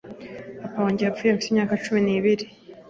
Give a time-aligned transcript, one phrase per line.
[0.61, 2.45] Papa wanjye yapfuye mfite imyaka cumi nibiri